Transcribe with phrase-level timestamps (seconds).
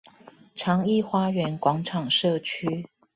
[0.55, 2.87] 長億花園廣場社區